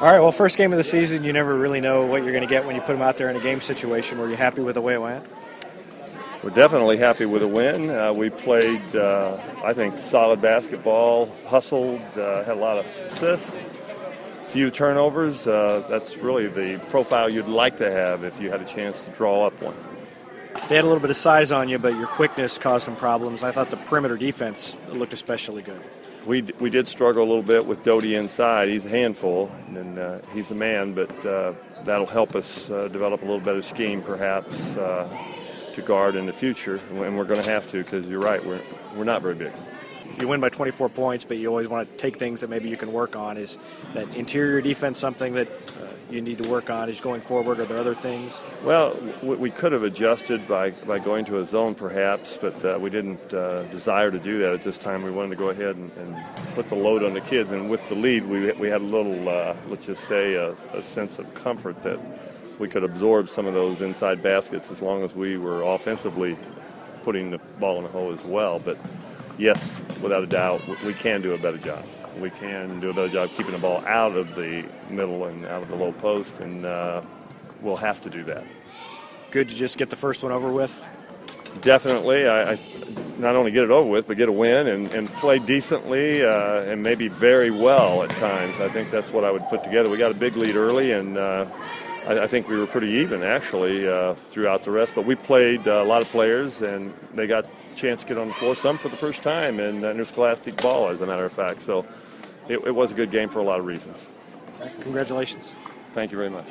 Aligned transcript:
All 0.00 0.06
right, 0.06 0.18
well, 0.18 0.32
first 0.32 0.56
game 0.56 0.72
of 0.72 0.78
the 0.78 0.82
season, 0.82 1.24
you 1.24 1.32
never 1.34 1.54
really 1.54 1.82
know 1.82 2.06
what 2.06 2.22
you're 2.22 2.32
going 2.32 2.42
to 2.42 2.48
get 2.48 2.64
when 2.64 2.74
you 2.74 2.80
put 2.80 2.94
them 2.94 3.02
out 3.02 3.18
there 3.18 3.28
in 3.28 3.36
a 3.36 3.40
game 3.40 3.60
situation. 3.60 4.18
Were 4.18 4.30
you 4.30 4.34
happy 4.34 4.62
with 4.62 4.76
the 4.76 4.80
way 4.80 4.94
it 4.94 5.02
went? 5.02 5.26
We're 6.42 6.48
definitely 6.48 6.96
happy 6.96 7.26
with 7.26 7.42
a 7.42 7.46
win. 7.46 7.90
Uh, 7.90 8.14
we 8.14 8.30
played, 8.30 8.96
uh, 8.96 9.38
I 9.62 9.74
think, 9.74 9.98
solid 9.98 10.40
basketball, 10.40 11.28
hustled, 11.46 12.00
uh, 12.16 12.44
had 12.44 12.56
a 12.56 12.60
lot 12.60 12.78
of 12.78 12.86
assists, 13.04 13.54
few 14.46 14.70
turnovers. 14.70 15.46
Uh, 15.46 15.84
that's 15.86 16.16
really 16.16 16.46
the 16.46 16.80
profile 16.88 17.28
you'd 17.28 17.46
like 17.46 17.76
to 17.76 17.90
have 17.90 18.24
if 18.24 18.40
you 18.40 18.50
had 18.50 18.62
a 18.62 18.66
chance 18.66 19.04
to 19.04 19.10
draw 19.10 19.46
up 19.46 19.60
one. 19.60 19.76
They 20.70 20.76
had 20.76 20.84
a 20.84 20.88
little 20.88 21.00
bit 21.00 21.10
of 21.10 21.16
size 21.16 21.52
on 21.52 21.68
you, 21.68 21.78
but 21.78 21.94
your 21.94 22.06
quickness 22.06 22.56
caused 22.56 22.86
them 22.86 22.96
problems. 22.96 23.42
I 23.42 23.50
thought 23.50 23.70
the 23.70 23.76
perimeter 23.76 24.16
defense 24.16 24.78
looked 24.88 25.12
especially 25.12 25.60
good. 25.60 25.82
We, 26.26 26.42
we 26.60 26.68
did 26.68 26.86
struggle 26.86 27.22
a 27.22 27.28
little 27.28 27.42
bit 27.42 27.64
with 27.64 27.82
Doty 27.82 28.14
inside. 28.14 28.68
He's 28.68 28.84
a 28.84 28.90
handful, 28.90 29.50
and 29.68 29.98
uh, 29.98 30.18
he's 30.34 30.50
a 30.50 30.54
man, 30.54 30.92
but 30.92 31.10
uh, 31.24 31.54
that'll 31.84 32.06
help 32.06 32.34
us 32.34 32.70
uh, 32.70 32.88
develop 32.88 33.22
a 33.22 33.24
little 33.24 33.40
better 33.40 33.62
scheme, 33.62 34.02
perhaps, 34.02 34.76
uh, 34.76 35.08
to 35.72 35.80
guard 35.80 36.16
in 36.16 36.26
the 36.26 36.32
future. 36.32 36.78
And 36.90 37.16
we're 37.16 37.24
going 37.24 37.42
to 37.42 37.50
have 37.50 37.70
to 37.70 37.78
because 37.78 38.06
you're 38.06 38.20
right, 38.20 38.44
we're, 38.44 38.60
we're 38.94 39.04
not 39.04 39.22
very 39.22 39.34
big. 39.34 39.52
You 40.18 40.28
win 40.28 40.40
by 40.40 40.48
24 40.48 40.88
points, 40.90 41.24
but 41.24 41.38
you 41.38 41.48
always 41.48 41.68
want 41.68 41.90
to 41.90 41.96
take 41.96 42.18
things 42.18 42.40
that 42.40 42.50
maybe 42.50 42.68
you 42.68 42.76
can 42.76 42.92
work 42.92 43.16
on. 43.16 43.36
Is 43.36 43.58
that 43.94 44.08
interior 44.14 44.60
defense 44.60 44.98
something 44.98 45.34
that 45.34 45.48
uh, 45.48 45.86
you 46.10 46.20
need 46.20 46.38
to 46.38 46.48
work 46.48 46.70
on 46.70 46.88
Is 46.88 47.00
going 47.00 47.20
forward? 47.20 47.60
Are 47.60 47.64
there 47.64 47.78
other 47.78 47.94
things? 47.94 48.40
Well, 48.64 48.96
we 49.22 49.50
could 49.50 49.72
have 49.72 49.82
adjusted 49.82 50.46
by, 50.48 50.70
by 50.70 50.98
going 50.98 51.24
to 51.26 51.38
a 51.38 51.46
zone 51.46 51.74
perhaps, 51.74 52.36
but 52.36 52.64
uh, 52.64 52.78
we 52.80 52.90
didn't 52.90 53.32
uh, 53.32 53.62
desire 53.64 54.10
to 54.10 54.18
do 54.18 54.38
that 54.40 54.52
at 54.52 54.62
this 54.62 54.76
time. 54.76 55.02
We 55.02 55.10
wanted 55.10 55.30
to 55.30 55.36
go 55.36 55.50
ahead 55.50 55.76
and, 55.76 55.90
and, 55.96 56.16
put 56.54 56.68
the 56.68 56.74
load 56.74 57.04
on 57.04 57.14
the 57.14 57.20
kids, 57.20 57.52
and 57.52 57.70
with 57.70 57.88
the 57.88 57.94
lead, 57.94 58.26
we, 58.26 58.50
we 58.52 58.68
had 58.68 58.80
a 58.80 58.84
little, 58.84 59.28
uh, 59.28 59.54
let's 59.68 59.86
just 59.86 60.02
say, 60.04 60.34
a, 60.34 60.50
a, 60.74 60.82
sense 60.82 61.20
of 61.20 61.32
comfort 61.32 61.80
that 61.84 62.00
we 62.58 62.66
could 62.68 62.82
absorb 62.82 63.28
some 63.28 63.46
of 63.46 63.54
those 63.54 63.80
inside 63.80 64.20
baskets 64.20 64.68
as 64.72 64.82
long 64.82 65.04
as 65.04 65.14
we 65.14 65.38
were 65.38 65.62
offensively 65.62 66.36
putting 67.04 67.30
the 67.30 67.38
ball 67.60 67.76
in 67.78 67.84
the 67.84 67.88
hole 67.88 68.12
as 68.12 68.24
well. 68.24 68.58
But 68.58 68.76
yes, 69.40 69.82
without 70.00 70.22
a 70.22 70.26
doubt, 70.26 70.60
we 70.84 70.94
can 70.94 71.22
do 71.22 71.34
a 71.34 71.38
better 71.38 71.58
job 71.58 71.84
we 72.18 72.30
can 72.30 72.80
do 72.80 72.90
a 72.90 72.94
better 72.94 73.08
job 73.08 73.30
keeping 73.30 73.52
the 73.52 73.58
ball 73.58 73.84
out 73.86 74.16
of 74.16 74.34
the 74.34 74.64
middle 74.88 75.24
and 75.26 75.46
out 75.46 75.62
of 75.62 75.68
the 75.68 75.76
low 75.76 75.92
post, 75.92 76.40
and 76.40 76.64
uh, 76.64 77.02
we'll 77.60 77.76
have 77.76 78.00
to 78.02 78.10
do 78.10 78.24
that. 78.24 78.44
Good 79.30 79.48
to 79.48 79.54
just 79.54 79.78
get 79.78 79.90
the 79.90 79.96
first 79.96 80.22
one 80.22 80.32
over 80.32 80.52
with. 80.52 80.84
Definitely, 81.62 82.28
I, 82.28 82.52
I 82.52 82.58
not 83.18 83.36
only 83.36 83.50
get 83.50 83.64
it 83.64 83.70
over 83.70 83.88
with, 83.88 84.06
but 84.06 84.16
get 84.16 84.28
a 84.28 84.32
win 84.32 84.68
and, 84.68 84.88
and 84.92 85.08
play 85.14 85.38
decently 85.38 86.24
uh, 86.24 86.62
and 86.62 86.82
maybe 86.82 87.08
very 87.08 87.50
well 87.50 88.02
at 88.02 88.10
times. 88.10 88.60
I 88.60 88.68
think 88.68 88.90
that's 88.90 89.12
what 89.12 89.24
I 89.24 89.30
would 89.30 89.46
put 89.48 89.64
together. 89.64 89.88
We 89.88 89.98
got 89.98 90.10
a 90.10 90.14
big 90.14 90.36
lead 90.36 90.56
early, 90.56 90.92
and 90.92 91.18
uh, 91.18 91.46
I, 92.10 92.24
I, 92.24 92.26
think 92.26 92.48
we 92.48 92.56
were 92.56 92.66
pretty 92.66 92.88
even 92.88 93.22
actually 93.22 93.88
uh, 93.88 94.14
throughout 94.14 94.64
the 94.64 94.72
rest. 94.72 94.94
But 94.96 95.04
we 95.04 95.14
played 95.14 95.68
uh, 95.68 95.82
a 95.82 95.84
lot 95.84 96.02
of 96.02 96.08
players, 96.08 96.60
and 96.60 96.92
they 97.14 97.26
got 97.26 97.44
a 97.44 97.76
chance 97.76 98.02
to 98.02 98.08
get 98.08 98.18
on 98.18 98.28
the 98.28 98.34
floor, 98.34 98.56
some 98.56 98.78
for 98.78 98.88
the 98.88 98.96
first 98.96 99.22
time 99.22 99.60
in 99.60 99.84
interscholastic 99.84 100.60
ball, 100.60 100.88
as 100.88 101.00
a 101.00 101.06
matter 101.06 101.24
of 101.24 101.32
fact. 101.32 101.62
So 101.62 101.86
it, 102.48 102.58
it 102.66 102.74
was 102.74 102.90
a 102.90 102.94
good 102.94 103.12
game 103.12 103.28
for 103.28 103.38
a 103.38 103.44
lot 103.44 103.60
of 103.60 103.66
reasons. 103.66 104.08
Congratulations. 104.80 105.54
Thank 105.94 106.10
you 106.10 106.18
very 106.18 106.30
much. 106.30 106.46